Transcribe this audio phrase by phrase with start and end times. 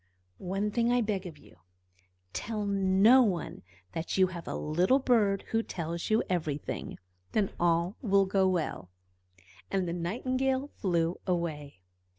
[0.39, 1.57] "One thing I beg of you:
[2.33, 3.61] tell no one
[3.91, 6.97] that you have a little bird who tells you everything.
[7.33, 8.89] Then all will go well."
[9.69, 11.81] And the Nightingale flew away.